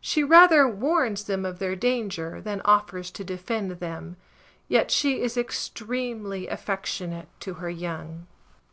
She 0.00 0.24
rather 0.24 0.66
warns 0.66 1.22
them 1.22 1.44
of 1.44 1.60
their 1.60 1.76
danger 1.76 2.40
than 2.40 2.60
offers 2.64 3.12
to 3.12 3.22
defend 3.22 3.70
them; 3.78 4.16
yet 4.66 4.90
she 4.90 5.20
is 5.22 5.36
extremely 5.36 6.48
affectionate 6.48 7.28
to 7.38 7.54
her 7.62 7.70
young. 7.70 8.26